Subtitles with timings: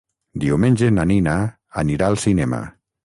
[0.43, 1.35] Diumenge na Nina
[1.83, 2.63] anirà al cinema.